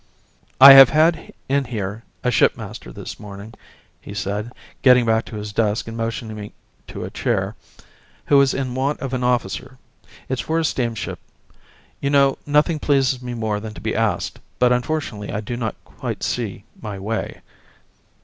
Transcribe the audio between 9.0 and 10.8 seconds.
an officer. It's for a